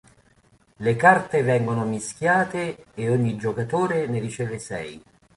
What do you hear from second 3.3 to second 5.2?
giocatore ne riceve sei.